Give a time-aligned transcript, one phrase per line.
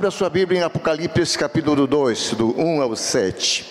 [0.00, 3.66] Abra sua Bíblia em Apocalipse capítulo 2, do 1 ao 7.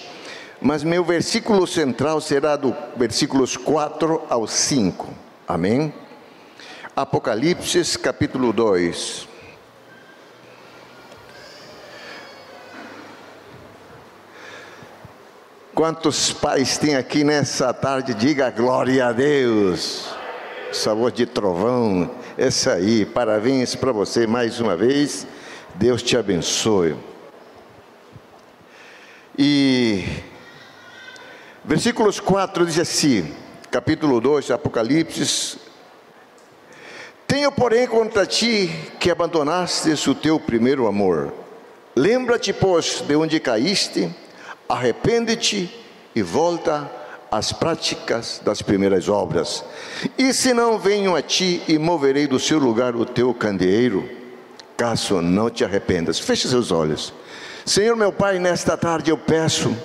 [0.62, 5.08] Mas meu versículo central será do versículos 4 ao 5.
[5.48, 5.94] Amém?
[6.94, 9.26] Apocalipse capítulo 2.
[15.74, 18.14] Quantos pais tem aqui nessa tarde?
[18.14, 20.10] Diga glória a Deus.
[20.74, 22.12] Sabor de trovão.
[22.38, 23.06] Essa aí.
[23.06, 25.26] Parabéns para você mais uma vez
[25.78, 26.96] Deus te abençoe.
[29.38, 30.04] E
[31.64, 33.32] versículos 4 diz assim,
[33.70, 35.60] capítulo 2, Apocalipse:
[37.28, 41.32] Tenho, porém, contra ti que abandonastes o teu primeiro amor.
[41.96, 44.10] Lembra-te, pois, de onde caíste,
[44.68, 45.72] arrepende-te
[46.16, 46.90] e volta
[47.30, 49.64] às práticas das primeiras obras.
[50.18, 54.17] E se não venho a ti e moverei do seu lugar o teu candeeiro,
[54.78, 56.20] caso não te arrependas.
[56.20, 57.14] Feche seus olhos.
[57.66, 59.76] Senhor meu Pai, nesta tarde eu peço,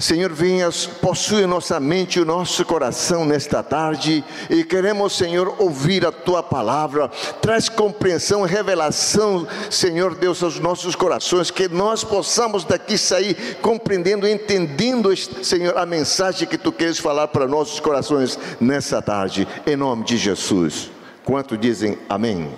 [0.00, 6.06] Senhor, venhas, possui nossa mente e o nosso coração nesta tarde e queremos, Senhor, ouvir
[6.06, 7.08] a tua palavra.
[7.42, 15.14] Traz compreensão, revelação, Senhor Deus, aos nossos corações, que nós possamos daqui sair compreendendo, entendendo,
[15.44, 20.16] Senhor, a mensagem que tu queres falar para nossos corações nessa tarde, em nome de
[20.16, 20.90] Jesus.
[21.26, 22.50] Quanto dizem amém?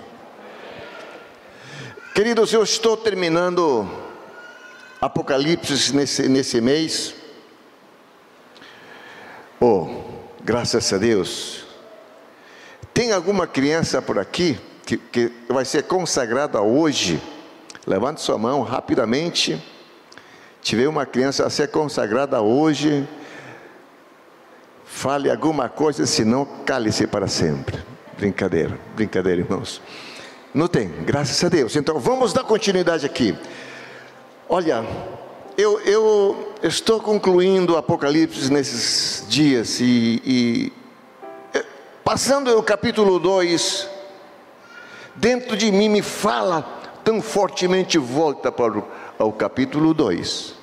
[2.14, 3.88] Queridos, eu estou terminando
[5.00, 7.14] Apocalipse nesse, nesse mês.
[9.58, 9.88] Oh,
[10.44, 11.64] graças a Deus.
[12.92, 17.18] Tem alguma criança por aqui que, que vai ser consagrada hoje?
[17.86, 19.58] Levante sua mão rapidamente.
[20.60, 23.08] Tiver uma criança a ser consagrada hoje.
[24.84, 27.82] Fale alguma coisa, senão cale-se para sempre.
[28.18, 29.80] Brincadeira, brincadeira, irmãos.
[30.54, 31.76] Não tem, graças a Deus.
[31.76, 33.36] Então vamos dar continuidade aqui.
[34.48, 34.84] Olha,
[35.56, 40.72] eu, eu estou concluindo o Apocalipse nesses dias e, e
[41.54, 41.64] é,
[42.04, 43.88] passando o capítulo 2,
[45.16, 46.62] dentro de mim me fala
[47.02, 48.84] tão fortemente, volta para o
[49.22, 50.54] ao capítulo 2.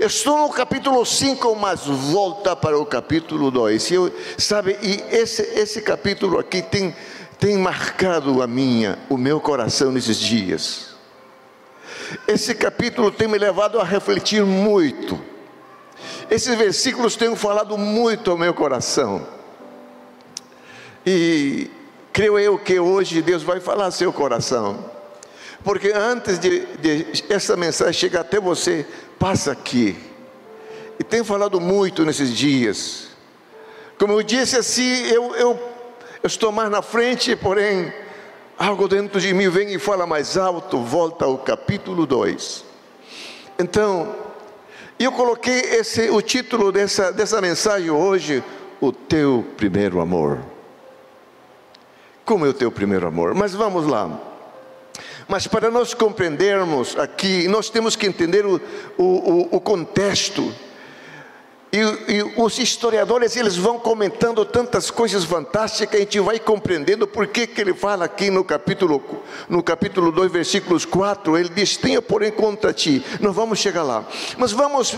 [0.00, 3.90] Estou no capítulo 5, mas volta para o capítulo 2.
[4.38, 6.94] Sabe, e esse, esse capítulo aqui tem
[7.42, 10.90] tem marcado a minha, o meu coração nesses dias.
[12.28, 15.20] Esse capítulo tem me levado a refletir muito.
[16.30, 19.26] Esses versículos têm falado muito ao meu coração.
[21.04, 21.68] E
[22.12, 24.88] creio eu que hoje Deus vai falar ao seu coração.
[25.64, 28.86] Porque antes de, de essa mensagem chegar até você,
[29.18, 29.98] passa aqui.
[30.96, 33.08] E tem falado muito nesses dias.
[33.98, 35.71] Como eu disse assim, eu, eu
[36.22, 37.92] eu estou mais na frente, porém,
[38.56, 42.64] algo dentro de mim vem e fala mais alto, volta ao capítulo 2.
[43.58, 44.14] Então,
[45.00, 48.42] eu coloquei esse, o título dessa, dessa mensagem hoje,
[48.80, 50.38] o teu primeiro amor.
[52.24, 53.34] Como é o teu primeiro amor?
[53.34, 54.20] Mas vamos lá.
[55.26, 58.60] Mas para nós compreendermos aqui, nós temos que entender o,
[58.96, 60.54] o, o contexto
[61.72, 67.26] e, e, os historiadores eles vão comentando tantas coisas fantásticas, a gente vai compreendendo por
[67.26, 69.02] que, que ele fala aqui no capítulo,
[69.48, 73.02] no capítulo 2, versículos 4, ele diz: Tenha porém contra ti.
[73.20, 74.06] Não vamos chegar lá,
[74.36, 74.94] mas vamos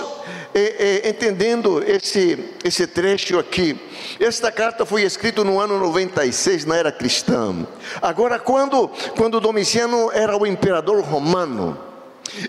[0.52, 3.78] é, é, entendendo esse, esse trecho aqui.
[4.18, 7.66] Esta carta foi escrita no ano 96, na era cristã.
[8.02, 11.93] Agora, quando, quando Domiciano era o imperador romano,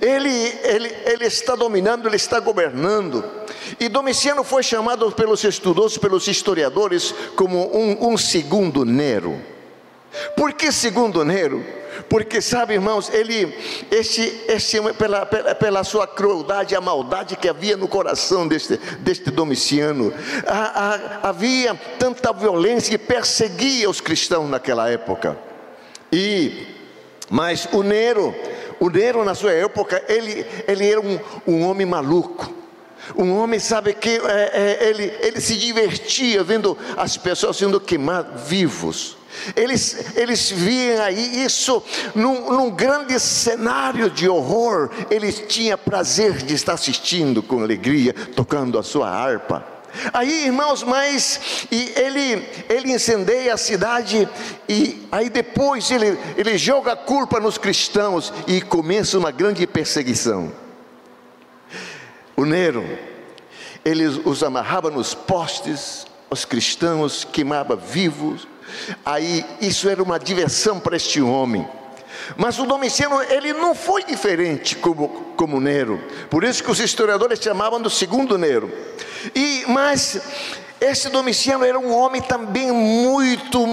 [0.01, 0.29] ele,
[0.63, 3.23] ele, ele está dominando, ele está governando.
[3.79, 9.39] E Domiciano foi chamado pelos estudiosos, pelos historiadores, como um, um segundo Nero.
[10.35, 11.63] Por que segundo Nero?
[12.09, 13.53] Porque sabe, irmãos, ele,
[13.89, 19.31] esse, esse, pela, pela, pela sua crueldade, a maldade que havia no coração deste, deste
[19.31, 20.13] Domiciano,
[20.45, 25.37] a, a, havia tanta violência que perseguia os cristãos naquela época.
[26.11, 26.67] E,
[27.29, 28.35] mas o Nero,
[28.79, 32.53] o Nero na sua época, ele, ele era um, um homem maluco.
[33.15, 34.51] Um homem sabe que é,
[34.81, 39.17] é, ele, ele se divertia vendo as pessoas sendo queimadas vivos.
[39.55, 41.83] Eles, eles viam aí isso
[42.15, 44.89] num, num, grande cenário de horror.
[45.11, 49.74] Ele tinha prazer de estar assistindo com alegria, tocando a sua harpa.
[50.13, 54.27] Aí, irmãos, mas e ele, ele incendeia a cidade
[54.67, 60.51] e aí depois ele, ele joga a culpa nos cristãos e começa uma grande perseguição.
[62.35, 62.83] O Nero,
[63.83, 68.47] ele os amarrava nos postes, os cristãos queimava vivos.
[69.05, 71.67] Aí isso era uma diversão para este homem.
[72.37, 76.01] Mas o Domiciano, ele não foi diferente como, como Nero.
[76.29, 78.71] Por isso que os historiadores chamavam do segundo Nero.
[79.33, 80.21] E, mas
[80.79, 83.65] esse Domiciano era um homem também muito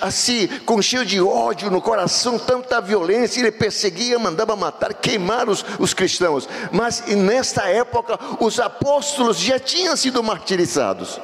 [0.00, 5.64] assim, com cheio de ódio no coração, tanta violência, ele perseguia, mandava matar, queimar os,
[5.78, 6.48] os cristãos.
[6.70, 11.20] Mas nesta época, os apóstolos já tinham sido martirizados.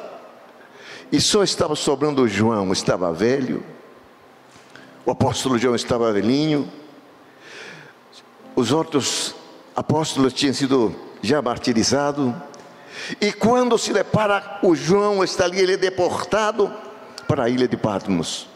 [1.10, 3.62] E só estava sobrando João, estava velho,
[5.04, 6.70] o apóstolo João estava velhinho,
[8.54, 9.34] os outros
[9.74, 12.32] apóstolos tinham sido já martirizados,
[13.20, 16.72] e quando se depara o João está ali, ele é deportado
[17.26, 18.51] para a ilha de Patmos.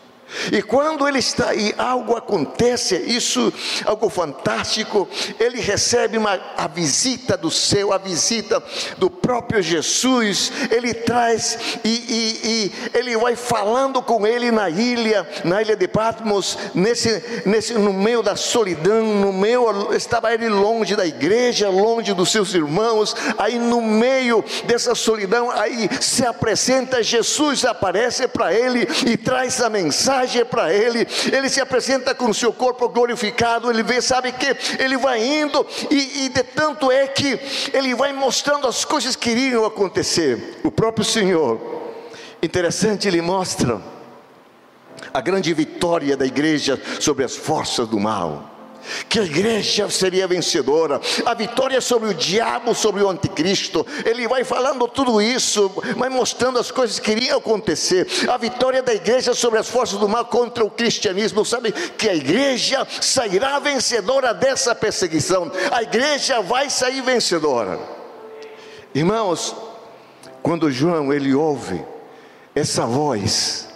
[0.51, 3.53] E quando ele está aí, algo acontece, isso,
[3.85, 5.09] algo fantástico.
[5.39, 8.63] Ele recebe uma, a visita do céu, a visita
[8.99, 10.53] do próprio Jesus.
[10.71, 15.87] Ele traz e, e, e, ele vai falando com ele na ilha, na ilha de
[15.87, 22.13] Patmos, nesse, nesse, no meio da solidão, no meio, estava ele longe da igreja, longe
[22.13, 23.15] dos seus irmãos.
[23.39, 29.71] Aí no meio dessa solidão, aí se apresenta Jesus, aparece para ele e traz a
[29.71, 34.33] mensagem mensagem para ele, ele se apresenta com o seu corpo glorificado, ele vê, sabe
[34.33, 37.39] que ele vai indo, e, e de tanto é que
[37.73, 40.61] ele vai mostrando as coisas que iriam acontecer.
[40.65, 41.61] O próprio Senhor,
[42.43, 43.81] interessante, ele mostra
[45.13, 48.56] a grande vitória da igreja sobre as forças do mal
[49.09, 53.87] que a igreja seria vencedora, a vitória sobre o diabo, sobre o anticristo.
[54.05, 58.07] Ele vai falando tudo isso, vai mostrando as coisas que iriam acontecer.
[58.29, 61.45] A vitória da igreja sobre as forças do mal contra o cristianismo.
[61.45, 65.51] Sabe que a igreja sairá vencedora dessa perseguição.
[65.71, 67.79] A igreja vai sair vencedora.
[68.95, 69.55] Irmãos,
[70.43, 71.85] quando João ele ouve
[72.55, 73.69] essa voz,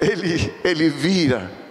[0.00, 1.61] ele ele vira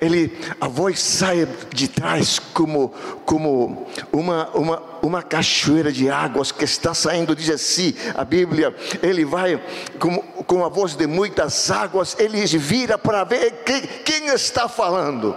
[0.00, 2.90] ele, a voz sai de trás como,
[3.24, 9.24] como uma, uma, uma cachoeira de águas que está saindo, diz assim a Bíblia, ele
[9.24, 9.62] vai
[9.98, 15.36] com, com a voz de muitas águas, ele vira para ver quem, quem está falando.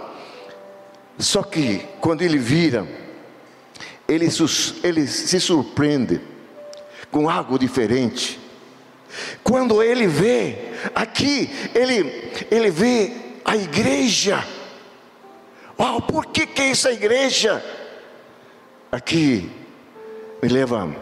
[1.18, 2.86] Só que quando ele vira,
[4.08, 4.28] ele,
[4.82, 6.20] ele se surpreende
[7.10, 8.38] com algo diferente.
[9.42, 10.58] Quando ele vê,
[10.94, 14.44] aqui, ele, ele vê a igreja
[15.78, 17.62] Uau, por que, que é essa igreja?
[18.90, 19.50] Aqui
[20.42, 20.96] me leva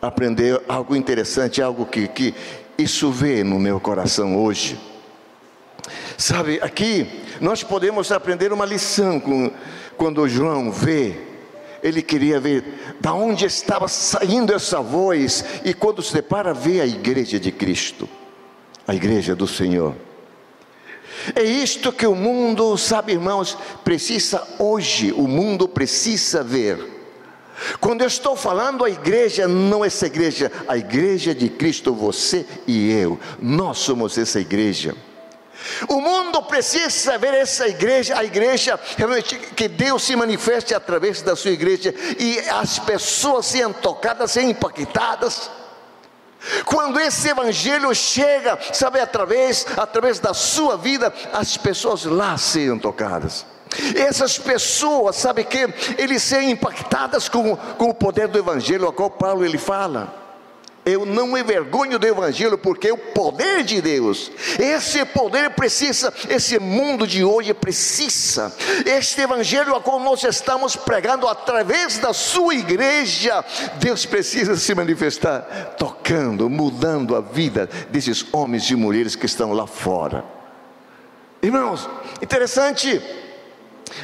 [0.00, 2.34] a aprender algo interessante, algo que, que
[2.78, 4.78] isso vê no meu coração hoje.
[6.16, 9.50] Sabe, aqui nós podemos aprender uma lição com,
[9.96, 11.16] quando João vê,
[11.82, 16.86] ele queria ver da onde estava saindo essa voz, e quando se depara, vê a
[16.86, 18.08] igreja de Cristo,
[18.86, 19.96] a igreja do Senhor.
[21.34, 27.00] É isto que o mundo, sabe, irmãos, precisa hoje, o mundo precisa ver.
[27.78, 32.90] Quando eu estou falando a igreja, não essa igreja, a igreja de Cristo, você e
[32.90, 34.94] eu, nós somos essa igreja.
[35.88, 41.36] O mundo precisa ver essa igreja, a igreja realmente que Deus se manifeste através da
[41.36, 45.50] sua igreja e as pessoas sejam tocadas, sejam impactadas.
[46.64, 53.46] Quando esse evangelho chega, sabe, através, através da sua vida, as pessoas lá sejam tocadas.
[53.94, 59.10] Essas pessoas, sabe que eles sejam impactadas com, com o poder do evangelho, a qual
[59.10, 60.19] Paulo ele fala.
[60.84, 64.32] Eu não me vergonho do Evangelho, porque é o poder de Deus.
[64.58, 68.54] Esse poder precisa, esse mundo de hoje precisa.
[68.86, 73.44] Este Evangelho a qual nós estamos pregando através da sua igreja,
[73.78, 79.66] Deus precisa se manifestar, tocando, mudando a vida desses homens e mulheres que estão lá
[79.66, 80.24] fora.
[81.42, 81.88] Irmãos,
[82.22, 83.00] interessante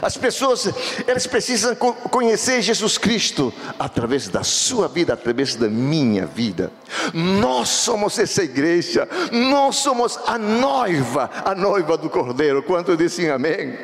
[0.03, 0.69] as pessoas,
[1.07, 6.73] elas precisam conhecer Jesus Cristo através da sua vida, através da minha vida.
[7.13, 12.63] Nós somos essa igreja, nós somos a noiva, a noiva do Cordeiro.
[12.63, 13.79] Quanto dizem amém?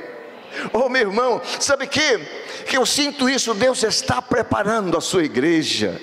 [0.73, 2.21] Oh, meu irmão, sabe que
[2.67, 6.01] que eu sinto isso, Deus está preparando a sua igreja.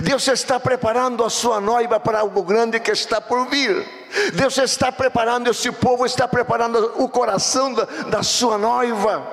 [0.00, 3.86] Deus está preparando a sua noiva para algo grande que está por vir.
[4.34, 9.26] Deus está preparando, esse povo está preparando o coração da, da sua noiva.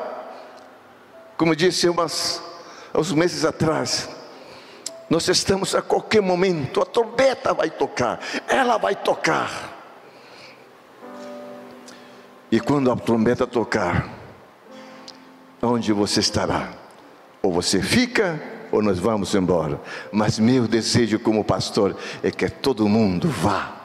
[1.38, 2.42] Como disse umas,
[2.94, 4.10] uns meses atrás,
[5.10, 9.72] nós estamos a qualquer momento, a trombeta vai tocar, ela vai tocar.
[12.52, 14.10] E quando a trombeta tocar,
[15.62, 16.70] onde você estará?
[17.42, 18.40] Ou você fica,
[18.74, 19.80] ou nós vamos embora.
[20.12, 23.84] Mas meu desejo como pastor é que todo mundo vá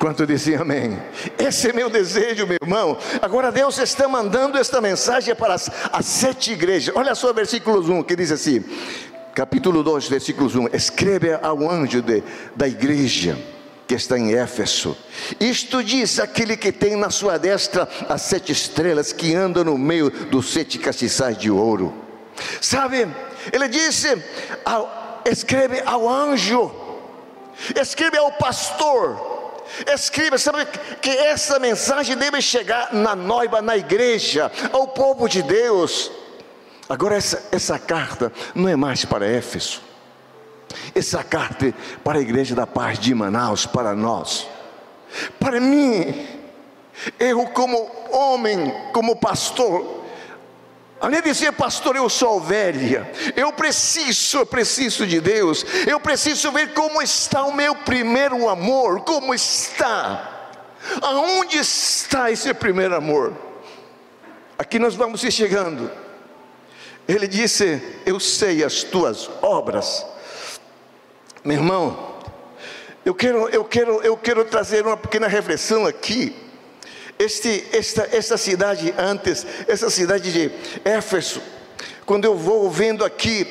[0.00, 0.98] Quanto dizem amém?
[1.38, 2.96] Esse é meu desejo, meu irmão.
[3.20, 6.96] Agora Deus está mandando esta mensagem para as, as sete igrejas.
[6.96, 8.64] Olha só o versículo 1 que diz assim:
[9.34, 12.22] capítulo 2, versículos 1: Escreve ao anjo de,
[12.56, 13.36] da igreja
[13.86, 14.96] que está em Éfeso.
[15.38, 20.08] Isto diz aquele que tem na sua destra as sete estrelas que andam no meio
[20.08, 21.92] dos sete castiçais de ouro.
[22.58, 23.06] Sabe,
[23.52, 24.22] ele disse:
[24.64, 26.70] ao, escreve ao anjo,
[27.80, 30.66] escreve ao pastor, escreva, sabe
[31.00, 36.10] que essa mensagem deve chegar na noiva, na igreja, ao povo de Deus.
[36.88, 39.80] Agora, essa, essa carta não é mais para Éfeso,
[40.94, 44.46] essa carta é para a igreja da paz de Manaus, para nós,
[45.38, 46.26] para mim,
[47.18, 49.99] eu como homem, como pastor,
[51.00, 56.52] Além de dizer, pastor, eu sou velha, eu preciso, eu preciso de Deus, eu preciso
[56.52, 60.50] ver como está o meu primeiro amor, como está,
[61.00, 63.34] aonde está esse primeiro amor?
[64.58, 65.90] Aqui nós vamos ir chegando.
[67.08, 70.04] Ele disse: Eu sei as tuas obras,
[71.42, 72.10] meu irmão.
[73.06, 76.49] Eu quero, eu quero, eu quero trazer uma pequena reflexão aqui
[77.20, 80.50] este, esta, esta cidade antes, essa cidade de
[80.82, 81.42] Éfeso,
[82.06, 83.46] quando eu vou vendo aqui,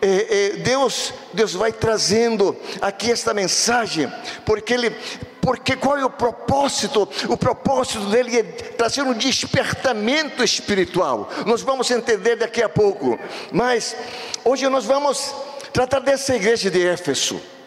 [0.00, 4.08] é, é, Deus, Deus vai trazendo aqui esta mensagem,
[4.46, 4.94] porque Ele,
[5.40, 7.08] porque qual é o propósito?
[7.28, 11.28] O propósito dele é trazer um despertamento espiritual.
[11.44, 13.18] Nós vamos entender daqui a pouco,
[13.50, 13.96] mas
[14.44, 15.34] hoje nós vamos
[15.72, 17.57] tratar dessa igreja de Éfeso.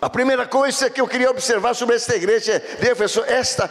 [0.00, 3.68] A primeira coisa que eu queria observar sobre esta igreja de Éfeso, esta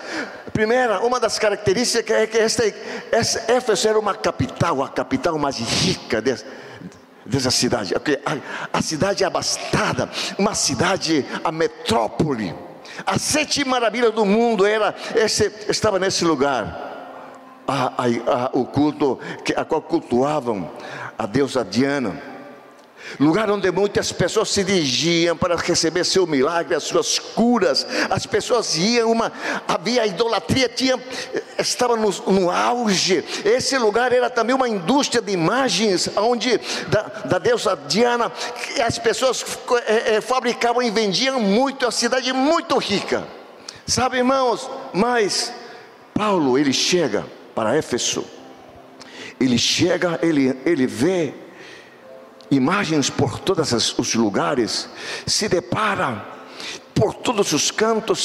[0.51, 2.63] primeira, uma das características é que esta,
[3.13, 6.45] esta Éfeso era uma capital, a capital mais rica dessa,
[7.25, 12.53] dessa cidade, a, a cidade abastada, uma cidade, a metrópole,
[13.05, 19.17] a sete maravilhas do mundo era, esse, estava nesse lugar, a, a, o culto,
[19.55, 20.69] a qual cultuavam
[21.17, 22.36] a deusa Diana
[23.19, 27.85] lugar onde muitas pessoas se dirigiam para receber seu milagre, as suas curas.
[28.09, 29.31] As pessoas iam, uma,
[29.67, 30.99] havia idolatria, tinha,
[31.57, 33.23] estava no, no auge.
[33.43, 36.59] Esse lugar era também uma indústria de imagens, onde
[36.89, 38.31] da, da deusa Diana,
[38.85, 39.43] as pessoas
[39.87, 43.27] é, é, fabricavam e vendiam muito, a cidade muito rica.
[43.85, 45.51] Sabe, irmãos, mas
[46.13, 48.25] Paulo ele chega para Éfeso.
[49.39, 51.33] Ele chega, ele, ele vê
[52.49, 54.89] imagens por todos os lugares,
[55.25, 56.37] se depara
[56.93, 58.19] por todos os cantos,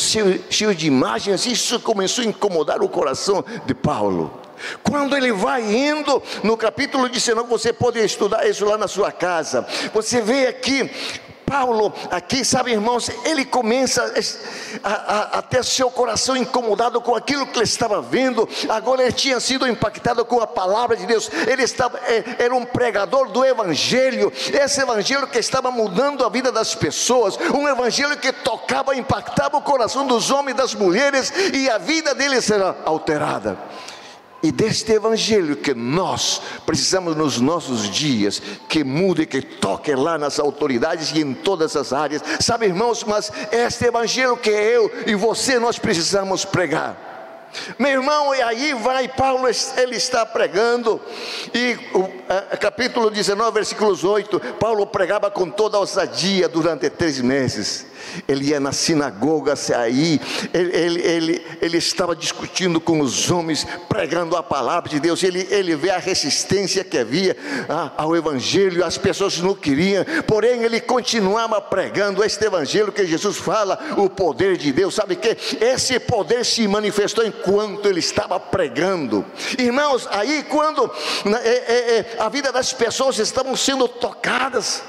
[0.48, 4.40] cheio, de imagens, isso começou a incomodar o coração de Paulo.
[4.82, 9.66] Quando ele vai indo, no capítulo 19, você pode estudar isso lá na sua casa.
[9.92, 10.90] Você vê aqui
[11.52, 14.02] Paulo, aqui, sabe, irmãos, ele começa
[14.82, 18.48] a, a, a, ter seu coração incomodado com aquilo que ele estava vendo.
[18.70, 21.30] Agora ele tinha sido impactado com a palavra de Deus.
[21.46, 24.32] Ele estava, é, era um pregador do Evangelho.
[24.50, 27.36] Esse Evangelho que estava mudando a vida das pessoas.
[27.54, 31.30] Um Evangelho que tocava, impactava o coração dos homens e das mulheres.
[31.52, 33.58] E a vida deles era alterada
[34.42, 40.40] e deste Evangelho que nós precisamos nos nossos dias, que mude, que toque lá nas
[40.40, 42.22] autoridades e em todas as áreas.
[42.40, 47.11] Sabe, irmãos, mas este Evangelho que eu e você nós precisamos pregar.
[47.78, 51.00] Meu irmão, e aí vai Paulo, ele está pregando,
[51.54, 57.86] e o a, capítulo 19, versículos 8, Paulo pregava com toda ousadia durante três meses.
[58.26, 60.20] Ele ia na sinagoga aí,
[60.52, 65.46] ele, ele, ele, ele, estava discutindo com os homens, pregando a palavra de Deus, ele,
[65.50, 67.36] ele vê a resistência que havia
[67.96, 73.78] ao Evangelho, as pessoas não queriam, porém ele continuava pregando este Evangelho que Jesus fala,
[73.96, 79.24] o poder de Deus, sabe que esse poder se manifestou enquanto ele estava pregando,
[79.58, 80.86] irmãos, aí quando
[81.24, 84.82] né, é, é, é, a vida das pessoas estavam sendo tocadas,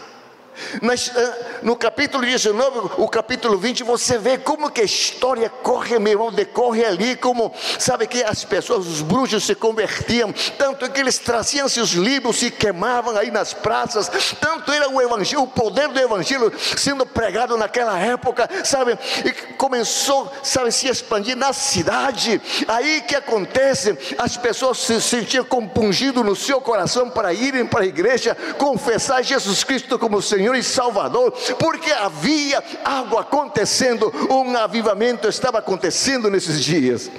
[0.53, 6.13] ah, no capítulo 19, o capítulo 20, você vê como que a história corre, meu
[6.13, 11.17] irmão, decorre ali, como sabe que as pessoas, os bruxos se convertiam, tanto que eles
[11.17, 15.99] traziam seus livros, se queimavam aí nas praças, tanto era o evangelho, o poder do
[15.99, 22.41] evangelho sendo pregado naquela época, sabe, e começou, sabe, se expandir na cidade.
[22.67, 27.87] Aí que acontece, as pessoas se sentiam compungido no seu coração para irem para a
[27.87, 35.25] igreja, confessar Jesus Cristo como Senhor Senhor e Salvador, porque havia algo acontecendo, um avivamento
[35.29, 37.09] estava acontecendo nesses dias.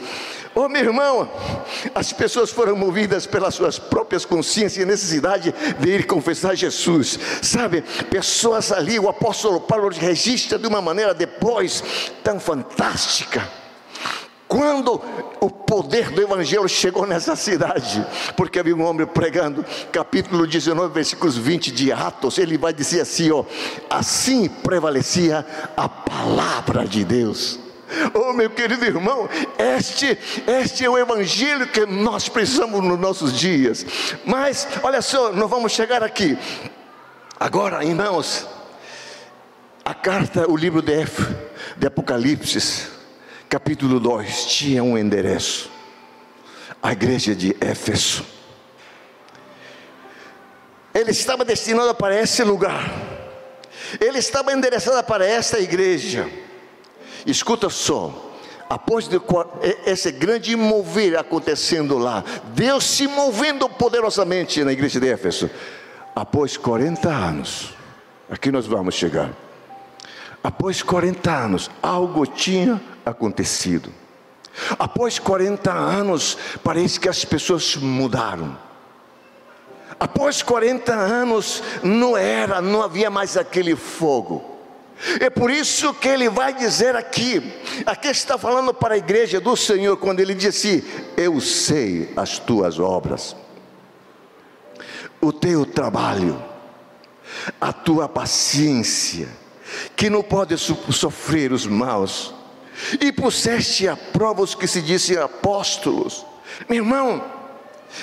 [0.54, 1.30] Oh, meu irmão,
[1.94, 7.18] as pessoas foram movidas pelas suas próprias consciências e necessidade de ir confessar Jesus.
[7.40, 11.82] Sabe, pessoas ali, o apóstolo Paulo registra de uma maneira depois
[12.22, 13.63] tão fantástica.
[14.54, 15.02] Quando
[15.40, 18.06] o poder do Evangelho chegou nessa cidade,
[18.36, 23.32] porque havia um homem pregando, capítulo 19, versículos 20 de Atos, ele vai dizer assim:
[23.32, 23.44] ó,
[23.90, 25.44] assim prevalecia
[25.76, 27.58] a palavra de Deus.
[28.14, 33.84] Oh, meu querido irmão, este, este é o evangelho que nós precisamos nos nossos dias.
[34.24, 36.38] Mas, olha só, nós vamos chegar aqui.
[37.40, 38.46] Agora, irmãos,
[39.84, 41.04] a carta, o livro de,
[41.76, 42.93] de Apocalipse,
[43.54, 45.70] capítulo 2, tinha um endereço.
[46.82, 48.26] A igreja de Éfeso.
[50.92, 52.90] Ele estava destinado para esse lugar.
[54.00, 56.28] Ele estava endereçado para esta igreja.
[57.24, 58.34] Escuta só,
[58.68, 59.20] após de,
[59.86, 62.24] esse grande mover acontecendo lá,
[62.56, 65.48] Deus se movendo poderosamente na igreja de Éfeso,
[66.12, 67.72] após 40 anos,
[68.28, 69.30] aqui nós vamos chegar.
[70.42, 73.92] Após 40 anos, algo tinha acontecido.
[74.78, 78.56] Após 40 anos, parece que as pessoas mudaram.
[79.98, 84.54] Após 40 anos, não era, não havia mais aquele fogo.
[85.20, 87.52] É por isso que ele vai dizer aqui,
[87.84, 90.84] aqui está falando para a igreja do Senhor, quando ele disse:
[91.16, 93.34] Eu sei as tuas obras,
[95.20, 96.42] o teu trabalho,
[97.60, 99.28] a tua paciência,
[99.96, 102.32] que não pode sofrer os maus,
[103.00, 106.24] e puseste a prova os que se dizem apóstolos.
[106.68, 107.34] Meu irmão,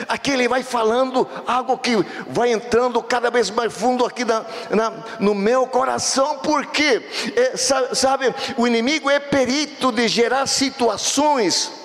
[0.07, 1.97] Aqui ele vai falando algo que
[2.29, 8.33] vai entrando cada vez mais fundo aqui na, na, no meu coração, porque, é, sabe,
[8.55, 11.80] o inimigo é perito de gerar situações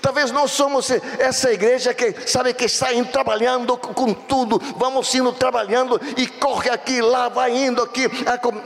[0.00, 5.32] Talvez nós somos essa igreja que sabe que está indo trabalhando com tudo, vamos indo
[5.32, 8.06] trabalhando e corre aqui, lá, vai indo aqui,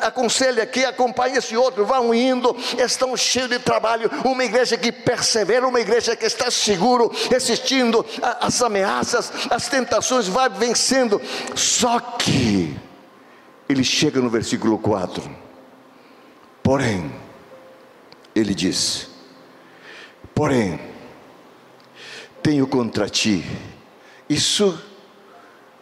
[0.01, 4.11] aconselha aqui, acompanha esse outro, vão indo, estão cheios de trabalho.
[4.25, 8.05] Uma igreja que persevera, uma igreja que está seguro, resistindo
[8.41, 11.21] às ameaças, às tentações, vai vencendo.
[11.55, 12.77] Só que
[13.69, 15.29] ele chega no versículo 4,
[16.63, 17.13] porém,
[18.35, 19.09] ele diz:
[20.35, 20.90] porém,
[22.51, 23.45] tenho contra ti.
[24.29, 24.77] Isso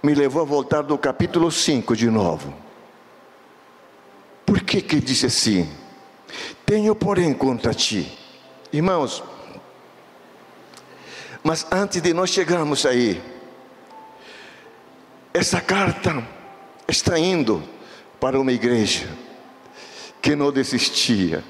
[0.02, 2.52] me levou a voltar do capítulo 5 de novo.
[4.44, 5.66] Por que que disse assim?
[6.66, 8.12] Tenho, porém, contra ti.
[8.70, 9.24] Irmãos,
[11.42, 13.18] mas antes de nós chegarmos aí,
[15.33, 16.22] essa carta
[16.87, 17.62] está indo
[18.20, 19.09] para uma igreja
[20.20, 21.42] que não desistia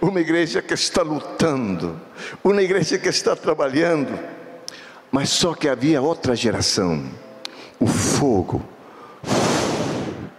[0.00, 2.00] uma igreja que está lutando,
[2.42, 4.18] uma igreja que está trabalhando,
[5.10, 7.08] mas só que havia outra geração,
[7.78, 8.62] o fogo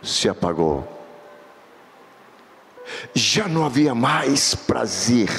[0.01, 0.87] se apagou,
[3.13, 5.29] já não havia mais prazer,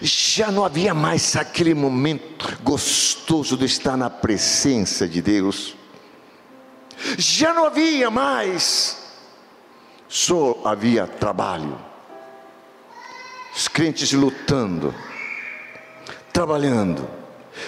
[0.00, 5.76] já não havia mais aquele momento gostoso de estar na presença de Deus,
[7.18, 9.01] já não havia mais
[10.12, 11.78] só havia trabalho.
[13.56, 14.94] Os crentes lutando,
[16.30, 17.08] trabalhando.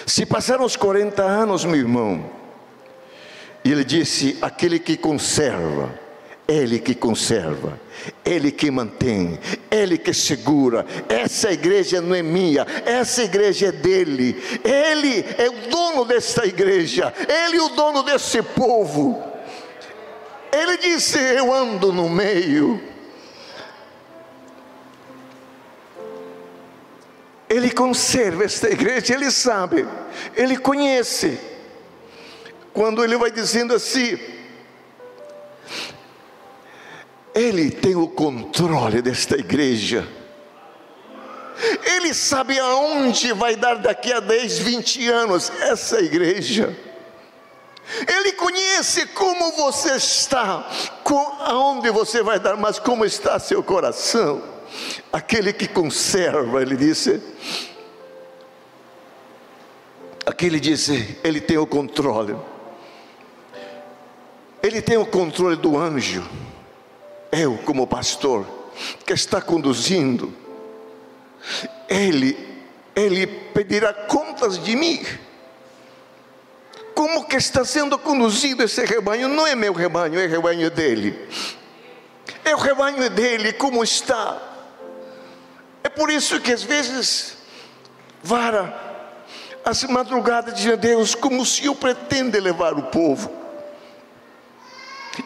[0.05, 2.29] Se passaram os 40 anos, meu irmão,
[3.63, 5.99] e ele disse: aquele que conserva,
[6.47, 7.79] ele que conserva,
[8.23, 9.39] ele que mantém,
[9.71, 10.85] ele que segura.
[11.09, 14.39] Essa igreja não é minha, essa igreja é dele.
[14.63, 19.34] Ele é o dono dessa igreja, ele é o dono desse povo.
[20.55, 22.81] Ele disse: Eu ando no meio.
[27.49, 29.85] Ele conserva esta igreja, ele sabe,
[30.35, 31.37] ele conhece.
[32.73, 34.17] Quando ele vai dizendo assim,
[37.33, 40.07] ele tem o controle desta igreja.
[41.85, 46.75] Ele sabe aonde vai dar daqui a 10, 20 anos essa igreja.
[48.07, 50.67] Ele conhece como você está,
[51.03, 54.41] com, aonde você vai dar, mas como está seu coração.
[55.13, 57.21] Aquele que conserva, ele disse.
[60.25, 62.35] Aquele disse, ele tem o controle.
[64.63, 66.27] Ele tem o controle do anjo.
[67.31, 68.47] Eu, como pastor,
[69.05, 70.33] que está conduzindo,
[71.87, 72.35] ele,
[72.95, 75.05] ele pedirá contas de mim
[76.95, 79.27] como que está sendo conduzido esse rebanho?
[79.27, 81.27] Não é meu rebanho, é rebanho dele.
[82.43, 84.41] É o rebanho dele, como está.
[85.83, 87.37] É por isso que às vezes
[88.23, 88.73] vara,
[89.63, 93.29] as madrugadas de Deus, como o Senhor pretende levar o povo.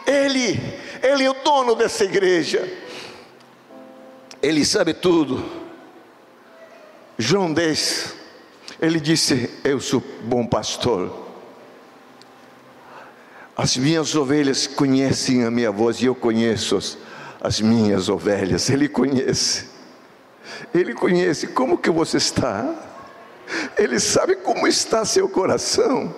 [0.06, 0.60] Ele,
[1.02, 2.68] Ele é o dono dessa igreja,
[4.42, 5.60] Ele sabe tudo.
[7.16, 8.14] João 10,
[8.80, 11.29] ele disse: Eu sou bom pastor.
[13.60, 16.96] As minhas ovelhas conhecem a minha voz e eu conheço as,
[17.38, 18.70] as minhas ovelhas.
[18.70, 19.66] Ele conhece.
[20.72, 22.74] Ele conhece como que você está.
[23.76, 26.14] Ele sabe como está seu coração.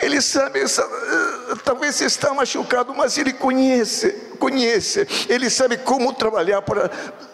[0.00, 5.06] Ele sabe, eh, talvez você está machucado, mas ele conhece, conhece.
[5.28, 6.90] Ele sabe como trabalhar para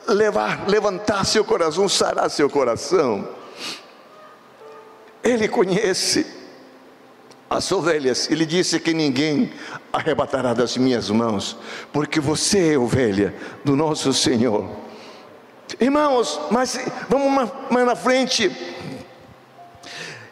[0.06, 3.26] levar, levantar seu coração, sarar seu coração.
[5.24, 6.37] Ele conhece
[7.48, 8.30] as ovelhas.
[8.30, 9.52] Ele disse que ninguém
[9.92, 11.56] arrebatará das minhas mãos,
[11.92, 13.34] porque você é ovelha
[13.64, 14.68] do nosso Senhor.
[15.80, 18.48] Irmãos, mas vamos mais na frente.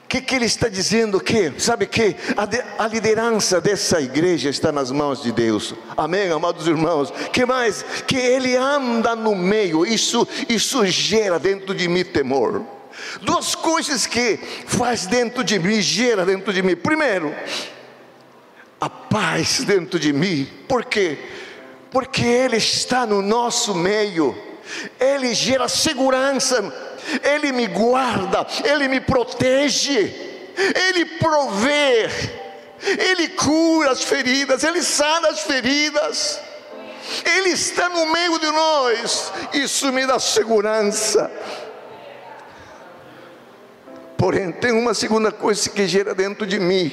[0.07, 1.21] O que, que ele está dizendo?
[1.21, 5.75] Que sabe que a, a, liderança dessa igreja está nas mãos de Deus.
[5.97, 7.13] Amém, amados irmãos.
[7.33, 7.83] Que mais?
[8.07, 9.85] Que ele anda no meio.
[9.85, 12.76] Isso isso gera dentro de mim temor.
[13.23, 16.77] Duas coisas que faz dentro de mim, gera dentro de mim.
[16.77, 17.35] Primeiro,
[18.81, 20.49] a paz dentro de mim.
[20.69, 21.19] Por quê?
[21.91, 24.37] Porque Ele está no nosso meio.
[24.99, 26.73] Ele gera segurança.
[27.23, 28.47] Ele me guarda.
[28.65, 30.15] Ele me protege.
[30.89, 32.09] Ele provê.
[32.83, 34.65] Ele cura as feridas.
[34.65, 36.41] Ele sana as feridas.
[37.25, 39.33] Ele está no meio de nós.
[39.55, 41.31] Isso me dá segurança.
[44.17, 46.93] Porém, tem uma segunda coisa que gera dentro de mim: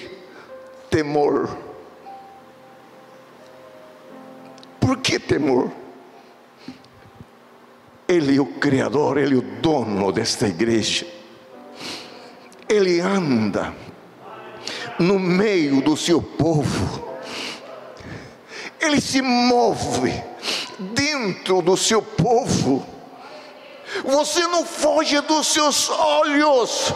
[0.89, 1.57] temor.
[4.79, 5.71] Por que temor?
[8.07, 11.07] Ele é o Criador, Ele é o dono desta igreja.
[12.67, 13.73] Ele anda
[14.99, 17.07] no meio do seu povo.
[18.79, 20.13] Ele se move
[20.77, 22.85] dentro do seu povo.
[24.03, 26.93] Você não foge dos seus olhos.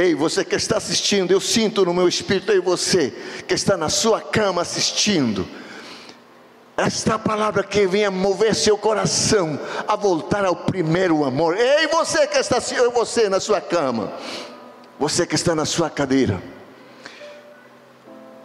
[0.00, 3.12] Ei, você que está assistindo, eu sinto no meu espírito, ei, você
[3.46, 5.46] que está na sua cama assistindo,
[6.74, 11.54] esta palavra que venha mover seu coração a voltar ao primeiro amor.
[11.54, 14.10] Ei, você que está eu você na sua cama,
[14.98, 16.42] você que está na sua cadeira,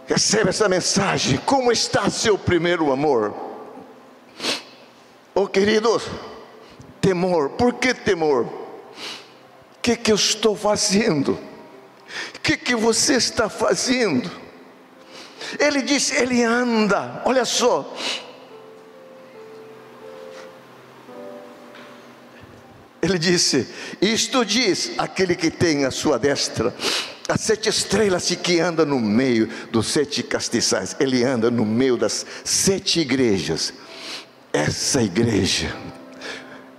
[0.06, 1.38] receba essa mensagem.
[1.46, 3.34] Como está seu primeiro amor?
[5.34, 6.04] Oh, queridos,
[7.00, 7.52] temor.
[7.52, 8.65] Por que temor?
[9.86, 11.34] Que, que eu estou fazendo?
[11.34, 14.32] O que, que você está fazendo?
[15.60, 17.96] Ele disse, ele anda, olha só.
[23.00, 23.68] Ele disse:
[24.02, 26.74] Isto diz aquele que tem a sua destra
[27.28, 30.96] as sete estrelas e que anda no meio dos sete castiçais.
[31.00, 33.72] Ele anda no meio das sete igrejas.
[34.52, 35.76] Essa igreja.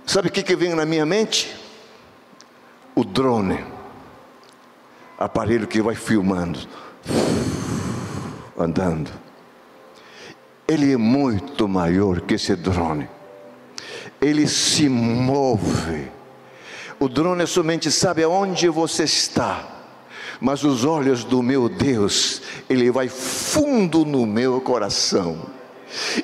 [0.05, 1.66] Sabe o que, que vem na minha mente?
[2.97, 3.63] O drone,
[5.19, 6.59] aparelho que vai filmando,
[8.57, 9.11] andando.
[10.67, 13.07] Ele é muito maior que esse drone.
[14.19, 16.09] Ele se move.
[16.99, 19.63] O drone somente sabe aonde você está.
[20.41, 25.55] Mas os olhos do meu Deus, ele vai fundo no meu coração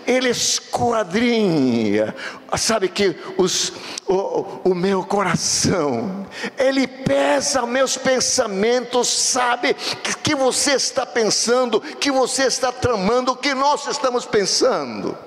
[0.06, 2.16] ele esquadrinha,
[2.58, 3.74] sabe que os,
[4.06, 6.26] o, o meu coração,
[6.58, 13.36] ele pesa meus pensamentos, sabe que, que você está pensando, que você está tramando, o
[13.36, 15.18] que nós estamos pensando.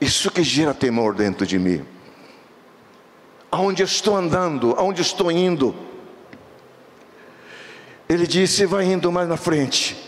[0.00, 1.84] Isso que gera temor dentro de mim.
[3.50, 5.74] Aonde estou andando, aonde estou indo.
[8.08, 10.03] Ele disse: vai indo mais na frente.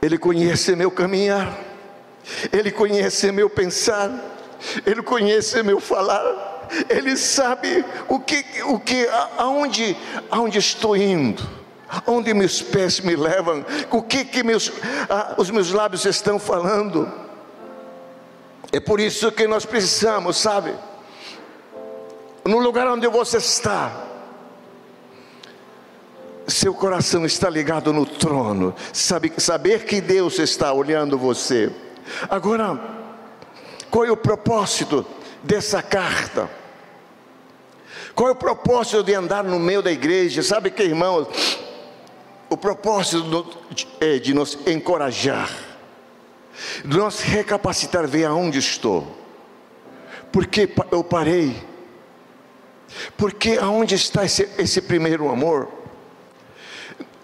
[0.00, 1.58] Ele conhece meu caminhar,
[2.52, 4.10] Ele conhece meu pensar,
[4.84, 9.96] Ele conhece meu falar, Ele sabe o que, o que, aonde,
[10.30, 11.42] aonde estou indo,
[12.06, 14.70] aonde meus pés me levam, o que, que meus,
[15.36, 17.10] os meus lábios estão falando.
[18.72, 20.74] É por isso que nós precisamos, sabe?
[22.44, 24.05] No lugar onde você está,
[26.46, 31.70] seu coração está ligado no trono, sabe, saber que Deus está olhando você.
[32.28, 32.78] Agora,
[33.90, 35.04] qual é o propósito
[35.42, 36.48] dessa carta?
[38.14, 40.42] Qual é o propósito de andar no meio da igreja?
[40.42, 41.28] Sabe que, irmãos,
[42.48, 43.46] o propósito
[44.00, 45.50] é de nos encorajar,
[46.84, 49.06] de nos recapacitar, ver aonde estou.
[50.32, 51.56] Porque eu parei?
[53.16, 55.75] Porque aonde está esse, esse primeiro amor?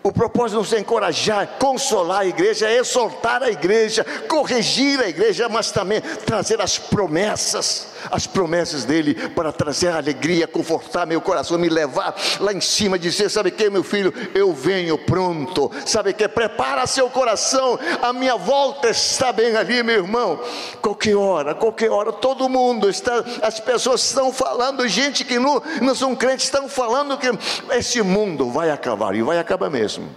[0.03, 5.49] O propósito não é encorajar, consolar a igreja, é exortar a igreja, corrigir a igreja,
[5.49, 11.69] mas também trazer as promessas, as promessas dele para trazer alegria, confortar meu coração, me
[11.69, 16.85] levar lá em cima, dizer: sabe que, meu filho, eu venho pronto, sabe que, prepara
[16.85, 20.41] seu coração, a minha volta está bem ali, meu irmão.
[20.81, 25.95] Qualquer hora, qualquer hora, todo mundo está, as pessoas estão falando, gente que não, não
[25.95, 27.29] são crentes, estão falando que
[27.77, 30.15] esse mundo vai acabar, e vai acabar mesmo mesmo.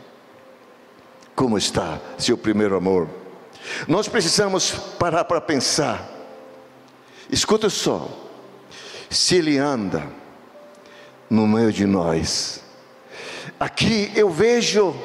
[1.35, 3.09] Como está seu primeiro amor?
[3.87, 6.09] Nós precisamos parar para pensar.
[7.29, 8.09] Escuta só.
[9.09, 10.07] Se ele anda
[11.29, 12.61] no meio de nós,
[13.59, 14.95] aqui eu vejo,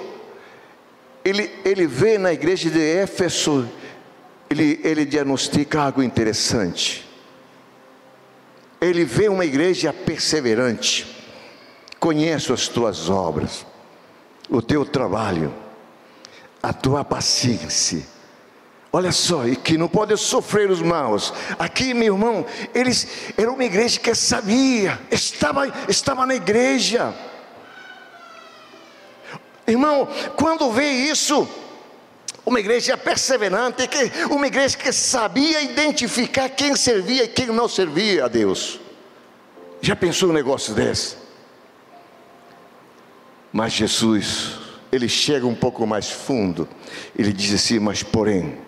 [1.24, 3.68] ele, ele vê na igreja de Éfeso,
[4.48, 7.08] ele, ele diagnostica algo interessante.
[8.80, 11.06] Ele vê uma igreja perseverante,
[11.98, 13.66] conhece as tuas obras
[14.50, 15.54] o teu trabalho,
[16.62, 18.04] a tua paciência.
[18.92, 21.32] Olha só, e que não pode sofrer os maus.
[21.58, 23.06] Aqui, meu irmão, eles
[23.38, 27.14] era uma igreja que sabia, estava, estava na igreja.
[29.64, 31.48] Irmão, quando vê isso,
[32.44, 33.88] uma igreja perseverante,
[34.28, 38.80] uma igreja que sabia identificar quem servia e quem não servia a Deus.
[39.80, 41.16] Já pensou um negócio desse?
[43.52, 44.58] Mas Jesus,
[44.92, 46.68] ele chega um pouco mais fundo,
[47.18, 48.58] ele diz assim: Mas porém,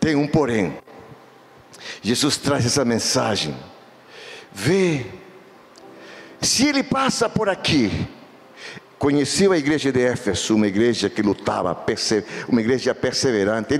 [0.00, 0.76] tem um porém.
[2.02, 3.54] Jesus traz essa mensagem.
[4.52, 5.06] Vê,
[6.40, 7.90] se ele passa por aqui,
[8.98, 11.76] conheceu a igreja de Éfeso, uma igreja que lutava,
[12.48, 13.74] uma igreja perseverante,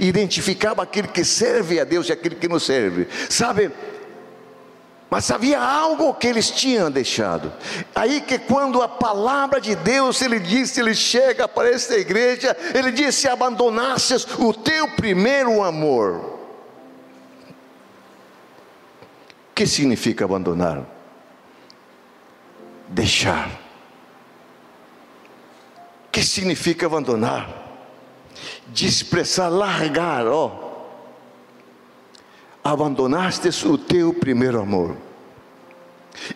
[0.00, 3.70] identificava aquele que serve a Deus e aquele que não serve, sabe?
[5.14, 7.52] Mas havia algo que eles tinham deixado.
[7.94, 12.90] Aí que quando a palavra de Deus, ele disse, ele chega para esta igreja, ele
[12.90, 16.16] disse: se abandonasses o teu primeiro amor.
[19.50, 20.82] O que significa abandonar?
[22.88, 23.50] Deixar.
[26.08, 27.48] O que significa abandonar?
[28.66, 30.63] Desprezar, largar, ó
[32.64, 34.96] abandonastes o teu primeiro amor.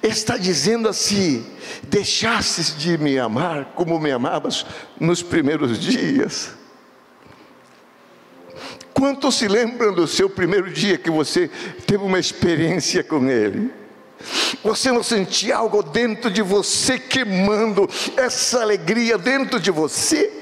[0.03, 1.47] Está dizendo assim:
[1.85, 4.67] deixastes de me amar como me amavas
[5.01, 6.53] nos primeiros dias.
[8.93, 11.49] Quantos se lembram do seu primeiro dia que você
[11.87, 13.73] teve uma experiência com Ele?
[14.65, 20.38] Você não sentia algo dentro de você queimando essa alegria dentro de você?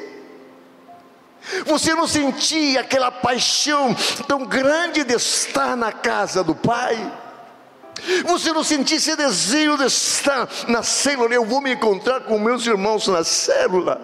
[1.65, 3.95] Você não sentia aquela paixão
[4.27, 7.13] tão grande de estar na casa do Pai?
[8.25, 11.35] Você não sentia esse desejo de estar na célula?
[11.35, 14.01] Eu vou me encontrar com meus irmãos na célula.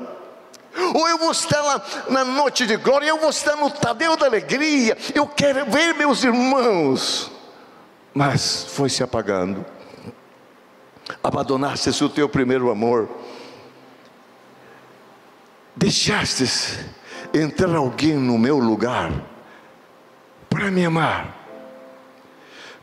[0.95, 4.27] Ou eu vou estar lá na noite de glória, eu vou estar no Tadeu da
[4.27, 4.97] alegria.
[5.15, 7.31] Eu quero ver meus irmãos.
[8.15, 9.65] Mas foi se apagando.
[11.23, 13.09] Abandonaste o teu primeiro amor.
[15.77, 16.79] Deixastes
[17.33, 19.13] entrar alguém no meu lugar
[20.49, 21.39] para me amar,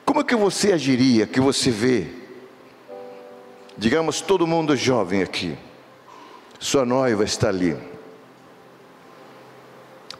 [0.05, 2.07] como é que você agiria, que você vê?
[3.77, 5.55] Digamos, todo mundo jovem aqui,
[6.59, 7.77] sua noiva está ali,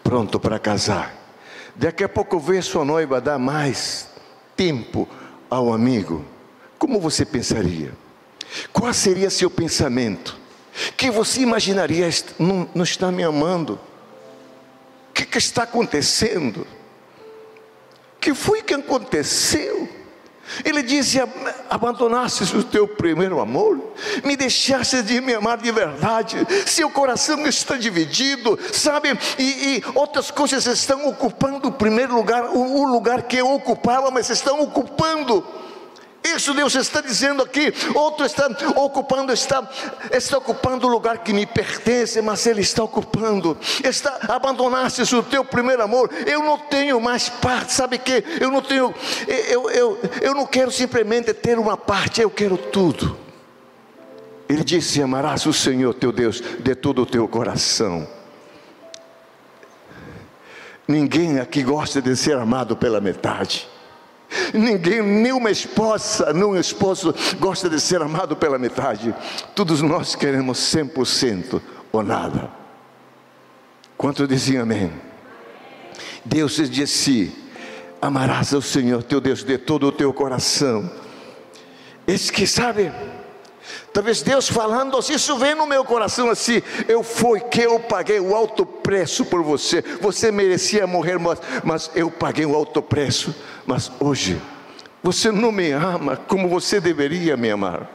[0.04, 1.16] pronto para casar.
[1.76, 4.10] Daqui a pouco vê sua noiva dar mais
[4.56, 5.08] tempo
[5.50, 6.24] ao amigo.
[6.78, 7.92] Como você pensaria?
[8.72, 10.38] Qual seria seu pensamento?
[10.96, 13.80] Que você imaginaria, não, não está me amando?
[15.20, 16.66] Que, que está acontecendo?
[18.20, 19.88] que foi que aconteceu?
[20.66, 21.20] Ele disse:
[21.70, 26.38] Abandonastes o teu primeiro amor, me deixaste de me amar de verdade.
[26.66, 29.18] Seu coração está dividido, sabe?
[29.38, 34.10] E, e outras coisas estão ocupando o primeiro lugar, o, o lugar que eu ocupava,
[34.10, 35.46] mas estão ocupando.
[36.24, 37.74] Isso Deus está dizendo aqui.
[37.96, 39.68] Outro está ocupando, está,
[40.12, 43.58] está ocupando o lugar que me pertence, mas Ele está ocupando.
[43.84, 46.10] Está abandonaste o teu primeiro amor.
[46.26, 48.24] Eu não tenho mais parte, sabe que?
[48.40, 48.94] Eu não tenho,
[49.28, 53.18] eu, eu, eu não quero simplesmente ter uma parte, eu quero tudo.
[54.48, 58.08] Ele disse: Amarás o Senhor teu Deus de todo o teu coração.
[60.88, 63.70] Ninguém aqui gosta de ser amado pela metade.
[64.54, 69.14] Ninguém, nenhuma esposa, nenhum esposo gosta de ser amado pela metade.
[69.56, 71.62] Todos nós queremos 100%
[71.92, 72.50] ou nada.
[73.98, 74.92] Quanto dizem amém?
[76.24, 77.36] Deus disse:
[78.02, 80.90] Amarás ao Senhor teu Deus de todo o teu coração.
[82.08, 82.92] Esse que sabe,
[83.94, 88.20] talvez Deus falando assim, isso vem no meu coração assim, eu fui que eu paguei
[88.20, 89.82] o alto preço por você.
[90.02, 93.36] Você merecia morrer, mas, mas eu paguei o alto preço.
[93.66, 94.42] Mas hoje
[95.02, 97.90] você não me ama como você deveria me amar.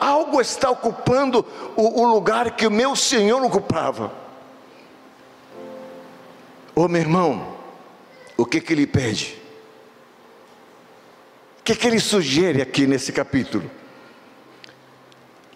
[0.00, 4.12] Algo está ocupando o, lugar que o meu Senhor ocupava.
[6.74, 7.56] Ô meu irmão,
[8.36, 9.41] o que que ele pede?
[11.62, 13.70] O que que ele sugere aqui nesse capítulo?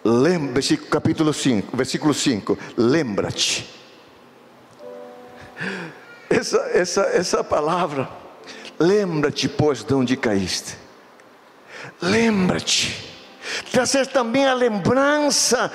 [0.05, 2.57] Lembra, capítulo 5, versículo 5.
[2.77, 3.69] Lembra-te.
[6.29, 8.11] Essa, essa, essa palavra,
[8.81, 10.77] lembra-te, pois, de onde caíste.
[12.03, 13.07] Lembra-te
[13.71, 15.71] trazer também a lembrança,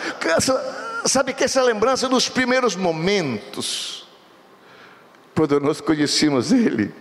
[1.06, 4.08] sabe que essa lembrança dos primeiros momentos,
[5.36, 6.94] quando nós conhecemos Ele,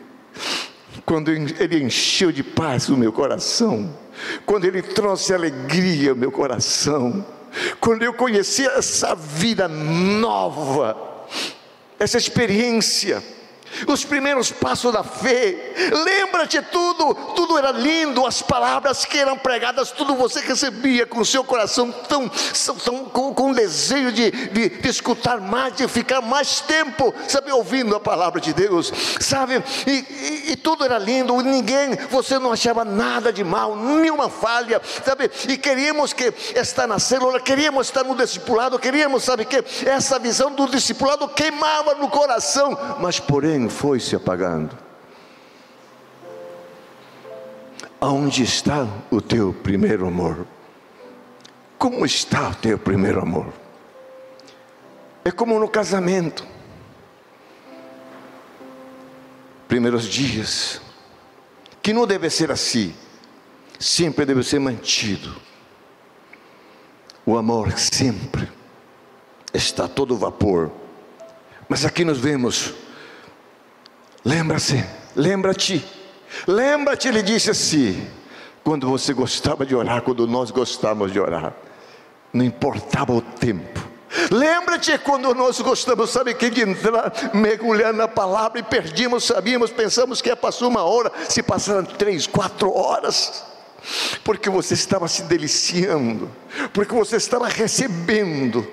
[1.11, 3.92] quando Ele encheu de paz o meu coração,
[4.46, 7.27] quando Ele trouxe alegria ao meu coração,
[7.81, 11.27] quando eu conheci essa vida nova,
[11.99, 13.20] essa experiência,
[13.87, 15.74] os primeiros passos da fé.
[16.04, 21.24] Lembra-te tudo, tudo era lindo, as palavras que eram pregadas, tudo você recebia com o
[21.24, 22.28] seu coração tão,
[22.85, 27.94] tão com, com desejo de, de, de, escutar mais, de ficar mais tempo, sabe, ouvindo
[27.94, 29.62] a palavra de Deus, sabe?
[29.87, 34.80] E, e, e tudo era lindo, ninguém, você não achava nada de mal, nenhuma falha,
[35.04, 35.30] sabe?
[35.48, 40.52] E queríamos que estar na célula, queríamos estar no discipulado, queríamos, sabe que essa visão
[40.52, 44.77] do discipulado queimava no coração, mas porém foi se apagando.
[48.01, 50.46] Aonde está o teu primeiro amor?
[51.77, 53.53] Como está o teu primeiro amor?
[55.25, 56.46] É como no casamento.
[59.68, 60.81] Primeiros dias,
[61.83, 62.94] que não deve ser assim,
[63.79, 65.37] sempre deve ser mantido.
[67.25, 68.51] O amor sempre
[69.53, 70.70] está todo vapor.
[71.68, 72.75] Mas aqui nós vemos
[74.24, 74.85] Lembra-se,
[75.16, 75.85] lembra-te,
[76.46, 78.06] lembra-te, ele disse assim,
[78.62, 81.54] quando você gostava de orar, quando nós gostávamos de orar,
[82.33, 83.80] não importava o tempo.
[84.30, 90.20] Lembra-te quando nós gostamos, sabe que de entrar, mergulhar na palavra e perdíamos, sabíamos, pensamos
[90.20, 93.44] que ia passar uma hora, se passaram três, quatro horas,
[94.22, 96.30] porque você estava se deliciando,
[96.74, 98.66] porque você estava recebendo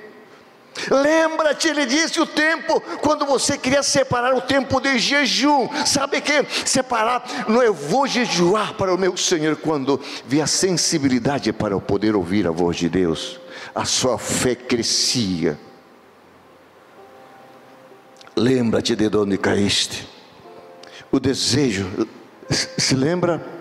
[0.89, 6.45] Lembra-te, ele disse o tempo, quando você queria separar o tempo de jejum, sabe que
[6.65, 11.81] separar, não eu vou jejuar para o meu Senhor quando vi a sensibilidade para eu
[11.81, 13.39] poder ouvir a voz de Deus,
[13.73, 15.59] a sua fé crescia.
[18.35, 20.07] Lembra-te de onde caíste,
[21.11, 22.07] o desejo,
[22.49, 23.56] se lembra?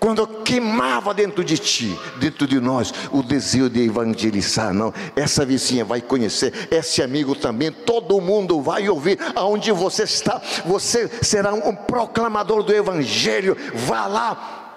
[0.00, 5.84] Quando queimava dentro de ti, dentro de nós, o desejo de evangelizar, não, essa vizinha
[5.84, 11.76] vai conhecer, esse amigo também, todo mundo vai ouvir aonde você está, você será um
[11.76, 14.76] proclamador do evangelho, vá lá.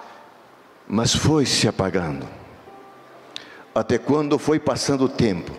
[0.85, 2.27] Mas foi se apagando,
[3.73, 5.53] até quando foi passando o tempo,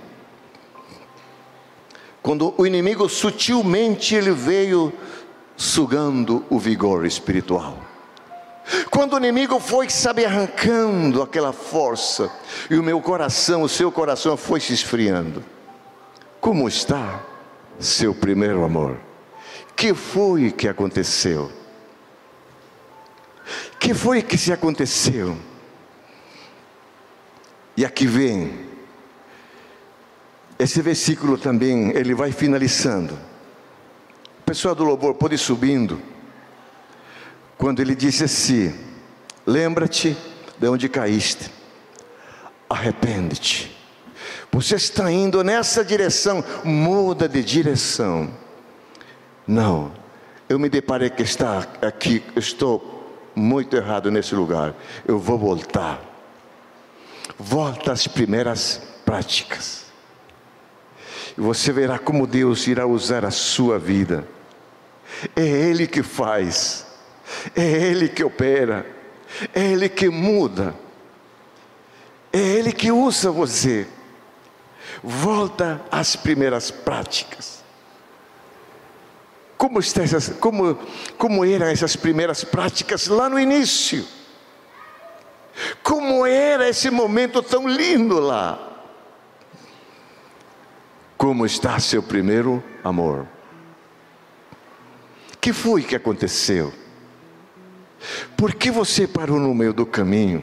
[2.23, 4.93] quando o inimigo sutilmente ele veio
[5.57, 7.94] sugando o vigor espiritual.
[8.91, 12.31] Quando o inimigo foi, sabe, arrancando aquela força,
[12.71, 15.45] e o meu coração, o seu coração foi se esfriando.
[16.41, 17.23] Como está
[17.79, 18.99] seu primeiro amor?
[19.77, 21.51] Que foi que aconteceu?
[23.79, 25.37] Que foi que se aconteceu?
[27.77, 28.65] E aqui vem
[30.59, 33.19] esse versículo também, ele vai finalizando.
[34.47, 36.14] Pessoal do louvor, pode ir subindo
[37.65, 38.75] quando ele disse assim:
[39.47, 40.15] Lembra-te
[40.59, 41.51] de onde caíste,
[42.69, 43.75] arrepende-te.
[44.53, 48.31] Você está indo nessa direção, muda de direção.
[49.47, 49.93] Não,
[50.47, 54.75] eu me deparei que está aqui, estou muito errado nesse lugar.
[55.09, 56.03] Eu vou voltar.
[57.39, 59.87] Volta às primeiras práticas.
[61.35, 64.29] E você verá como Deus irá usar a sua vida.
[65.35, 66.93] É Ele que faz
[67.55, 68.87] é Ele que opera,
[69.55, 70.75] é Ele que muda,
[72.33, 73.87] é Ele que usa você.
[75.03, 77.63] Volta às primeiras práticas.
[79.57, 80.79] Como, essas, como,
[81.17, 84.07] como eram essas primeiras práticas lá no início?
[85.83, 88.83] Como era esse momento tão lindo lá?
[91.17, 93.27] Como está seu primeiro amor?
[95.45, 96.73] que foi que aconteceu?
[98.37, 100.43] Por que você parou no meio do caminho?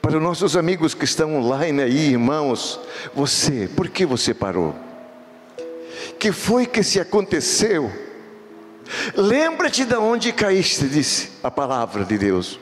[0.00, 2.78] Para os nossos amigos que estão online aí, irmãos,
[3.14, 4.74] você, por que você parou?
[6.18, 7.90] Que foi que se aconteceu?
[9.16, 12.60] Lembra-te de onde caíste, disse a palavra de Deus,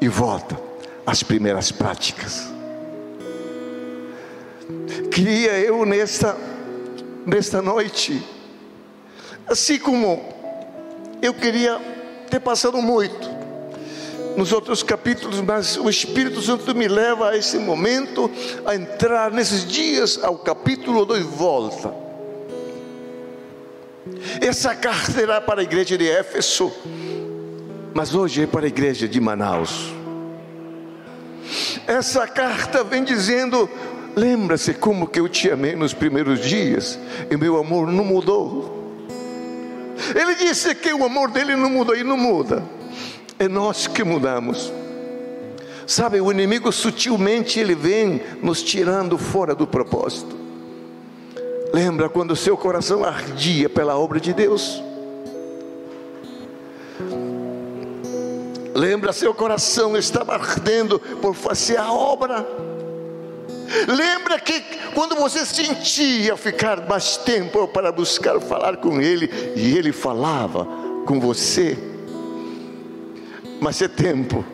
[0.00, 0.60] e volta
[1.06, 2.48] às primeiras práticas.
[5.10, 6.36] Queria eu nesta,
[7.26, 8.22] nesta noite,
[9.46, 10.22] assim como
[11.22, 11.89] eu queria
[12.30, 13.40] ter passado muito
[14.36, 18.30] nos outros capítulos, mas o Espírito Santo me leva a esse momento,
[18.64, 21.92] a entrar nesses dias ao capítulo 2 volta.
[24.40, 26.72] Essa carta era para a igreja de Éfeso,
[27.92, 29.92] mas hoje é para a igreja de Manaus.
[31.86, 33.68] Essa carta vem dizendo:
[34.16, 36.98] lembra-se como que eu te amei nos primeiros dias,
[37.30, 38.79] e meu amor não mudou.
[40.14, 42.62] Ele disse que o amor dele não mudou e não muda.
[43.38, 44.72] É nós que mudamos.
[45.86, 50.38] Sabe, o inimigo sutilmente ele vem nos tirando fora do propósito.
[51.72, 54.82] Lembra quando o seu coração ardia pela obra de Deus?
[58.74, 62.46] Lembra seu coração estava ardendo por fazer a obra?
[63.86, 64.60] Lembra que
[64.94, 70.66] quando você sentia ficar mais tempo para buscar falar com Ele, e Ele falava
[71.06, 71.78] com você?
[73.60, 74.44] Mas é tempo,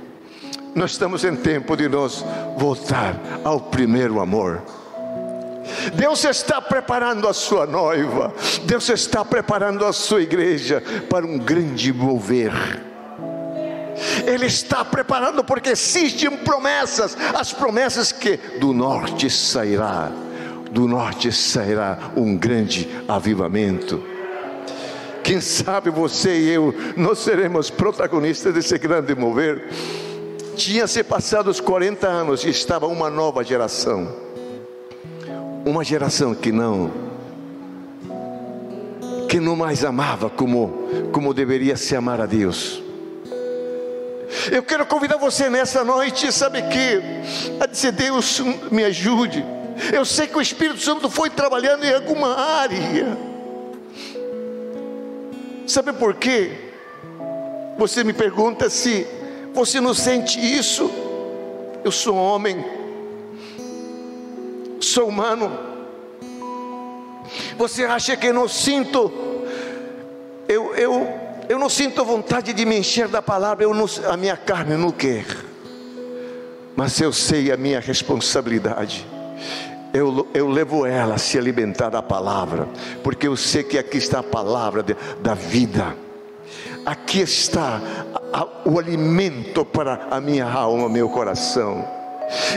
[0.74, 2.24] nós estamos em tempo de nós
[2.58, 4.62] voltar ao primeiro amor.
[5.94, 11.92] Deus está preparando a sua noiva, Deus está preparando a sua igreja para um grande
[11.92, 12.52] mover.
[14.26, 20.10] Ele está preparando porque existem promessas, as promessas que do norte sairá,
[20.70, 24.02] do norte sairá um grande avivamento.
[25.22, 29.68] Quem sabe você e eu nós seremos protagonistas desse grande mover.
[30.54, 34.08] Tinha se passado os 40 anos e estava uma nova geração.
[35.64, 37.06] Uma geração que não
[39.28, 42.85] que não mais amava como como deveria se amar a Deus
[44.50, 47.00] eu quero convidar você nessa noite, sabe que?
[47.60, 49.44] A dizer, Deus me ajude.
[49.92, 53.16] Eu sei que o Espírito Santo foi trabalhando em alguma área.
[55.66, 56.52] Sabe por quê?
[57.76, 59.06] Você me pergunta se
[59.52, 60.90] você não sente isso.
[61.84, 62.64] Eu sou homem,
[64.80, 65.50] sou humano.
[67.58, 69.12] Você acha que eu não sinto?
[70.48, 71.15] Eu, eu
[71.48, 74.90] eu não sinto vontade de me encher da palavra, eu não, a minha carne não
[74.90, 75.26] quer.
[76.74, 79.06] Mas eu sei a minha responsabilidade.
[79.92, 82.68] Eu, eu levo ela a se alimentar da palavra,
[83.02, 85.96] porque eu sei que aqui está a palavra de, da vida.
[86.84, 87.80] Aqui está
[88.32, 91.84] a, a, o alimento para a minha alma, meu coração.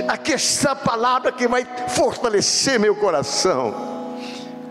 [0.08, 3.89] Aqui está a palavra que vai fortalecer meu coração.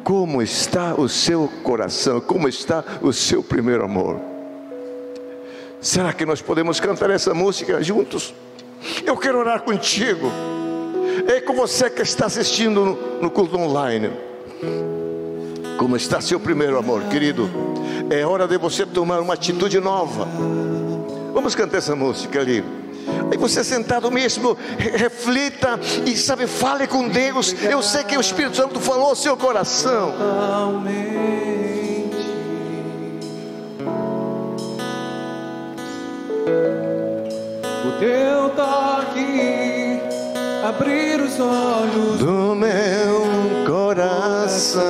[0.08, 2.18] Como está o seu coração?
[2.18, 4.18] Como está o seu primeiro amor?
[5.82, 8.32] Será que nós podemos cantar essa música juntos?
[9.04, 10.32] Eu quero orar contigo.
[11.26, 14.10] É com você que está assistindo no, no culto online.
[15.76, 17.46] Como está seu primeiro amor, querido?
[18.08, 20.26] É hora de você tomar uma atitude nova.
[21.34, 22.64] Vamos cantar essa música ali.
[23.30, 27.54] Aí você sentado mesmo, reflita e sabe, fale com Deus.
[27.62, 30.14] Eu sei que o Espírito Santo falou ao seu coração.
[37.84, 40.00] O teu toque
[40.66, 43.26] abrir os olhos do meu
[43.66, 44.88] coração.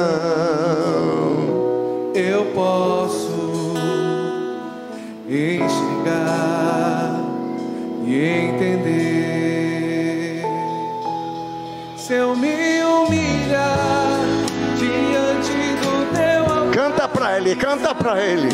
[2.15, 3.75] Eu posso
[5.29, 7.18] enxergar
[8.05, 10.43] e entender.
[11.97, 14.21] Se eu me humilhar
[14.79, 18.49] diante do teu altar, canta para ele, canta para ele.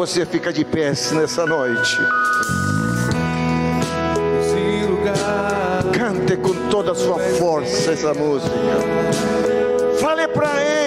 [0.00, 1.98] Você fica de pé nessa noite.
[5.92, 8.50] Cante com toda a sua força essa música.
[10.00, 10.79] Fale para Ele.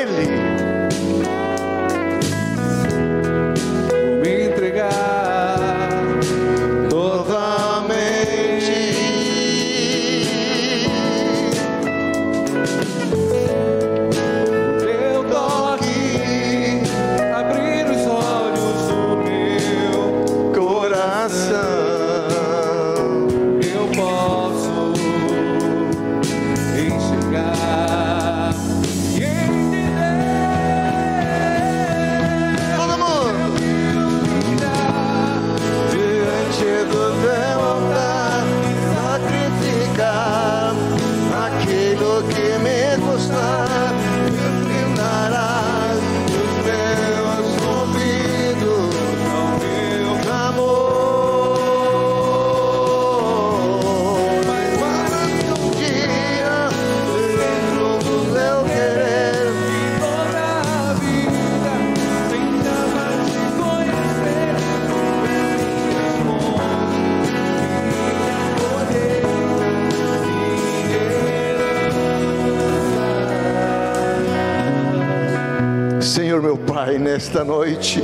[77.34, 78.00] Nesta noite,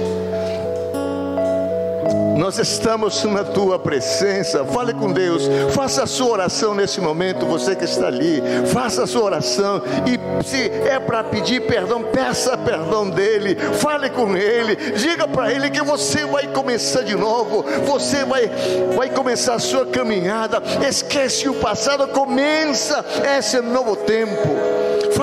[2.36, 4.66] nós estamos na tua presença.
[4.66, 7.46] Fale com Deus, faça a sua oração nesse momento.
[7.46, 8.42] Você que está ali,
[8.74, 9.84] faça a sua oração.
[10.08, 13.56] E se é para pedir perdão, peça perdão dele.
[13.56, 17.64] Fale com ele, diga para ele que você vai começar de novo.
[17.86, 18.50] Você vai,
[18.96, 20.60] vai começar a sua caminhada.
[20.88, 23.06] Esquece o passado, começa
[23.38, 24.69] esse novo tempo.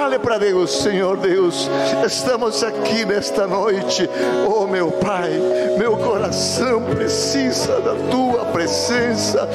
[0.07, 1.69] Fale para Deus, Senhor Deus,
[2.07, 4.09] estamos aqui nesta noite.
[4.49, 5.33] Oh, meu Pai,
[5.77, 9.49] meu coração precisa da tua presença.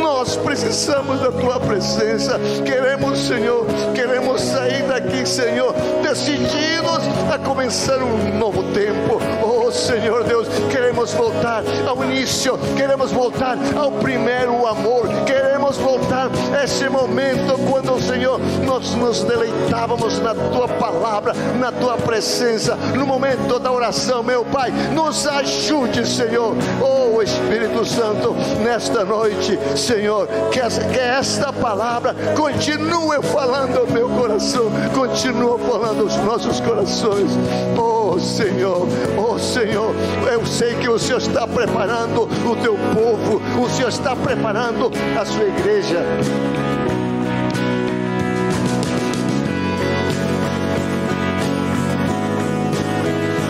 [0.00, 2.38] Nós precisamos da tua presença.
[2.64, 7.02] Queremos, Senhor, queremos sair daqui, Senhor, decididos
[7.34, 9.20] a começar um novo tempo.
[9.42, 16.64] Oh, Senhor Deus, queremos voltar ao início, queremos voltar ao primeiro amor, queremos voltar a
[16.64, 23.58] esse momento quando, Senhor, nós nos deleitávamos na tua palavra, na tua presença, no momento
[23.58, 26.54] da oração, meu Pai, nos ajude, Senhor.
[26.80, 30.60] Oh, Espírito Santo, nesta noite, Senhor, que
[30.98, 37.30] esta palavra continue falando meu coração, continue falando aos nossos corações.
[37.76, 38.86] Oh, Senhor,
[39.18, 39.94] oh, Senhor,
[40.32, 44.90] eu sei que o Senhor está preparando o teu povo, o Senhor está preparando
[45.20, 45.98] a sua igreja.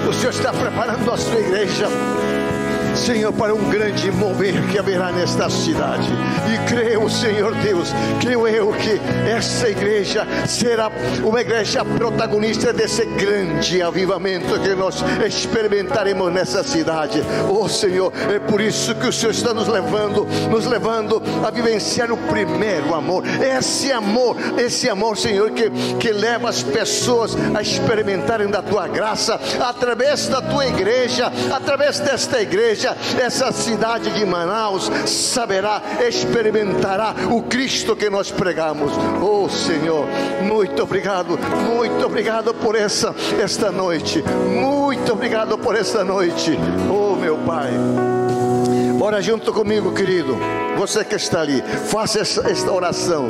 [0.09, 1.87] O Senhor está preparando a sua igreja.
[2.99, 6.09] Senhor, para um grande mover que haverá nesta cidade.
[6.53, 10.91] E creio, Senhor Deus, creio eu que essa igreja será
[11.25, 17.23] uma igreja protagonista desse grande avivamento que nós experimentaremos nessa cidade.
[17.49, 22.11] Oh Senhor, é por isso que o Senhor está nos levando, nos levando a vivenciar
[22.11, 23.25] o primeiro amor.
[23.27, 29.41] Esse amor, esse amor, Senhor, que, que leva as pessoas a experimentarem da tua graça
[29.61, 32.43] através da tua igreja, através desta
[32.89, 38.93] igreja essa cidade de Manaus saberá, experimentará o Cristo que nós pregamos.
[39.20, 40.07] Oh Senhor,
[40.43, 44.22] muito obrigado, muito obrigado por essa esta noite.
[44.22, 46.59] Muito obrigado por esta noite.
[46.91, 47.70] Oh meu Pai.
[49.01, 50.36] Ora junto comigo, querido.
[50.76, 53.28] Você que está ali, faça essa, esta oração.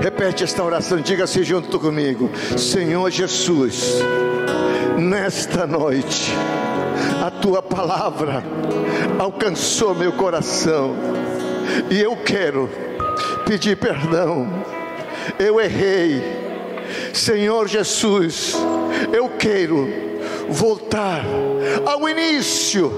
[0.00, 2.30] Repete esta oração, diga-se junto comigo.
[2.56, 3.96] Senhor Jesus,
[4.98, 6.32] nesta noite
[7.24, 8.42] a tua palavra
[9.18, 10.94] alcançou meu coração.
[11.90, 12.70] E eu quero
[13.46, 14.48] pedir perdão.
[15.38, 16.22] Eu errei,
[17.12, 18.54] Senhor Jesus,
[19.12, 19.88] eu quero
[20.48, 21.24] voltar
[21.84, 22.92] ao início,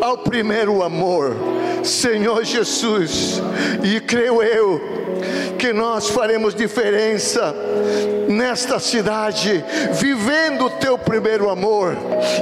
[0.00, 1.34] ao primeiro amor,
[1.82, 3.42] Senhor Jesus,
[3.82, 5.01] e creio eu
[5.62, 7.54] que nós faremos diferença
[8.28, 11.96] nesta cidade, vivendo o teu primeiro amor,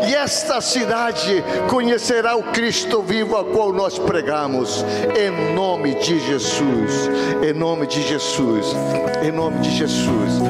[0.09, 4.83] e esta cidade conhecerá o Cristo vivo a qual nós pregamos,
[5.15, 7.11] em nome de Jesus,
[7.47, 8.69] em nome de Jesus,
[9.23, 10.50] em nome de Jesus.